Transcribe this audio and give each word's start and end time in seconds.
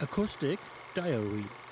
Acoustic 0.00 0.60
Diary. 0.94 1.67